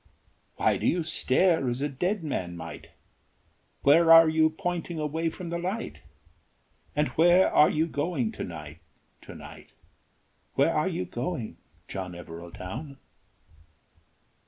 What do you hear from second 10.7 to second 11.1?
are you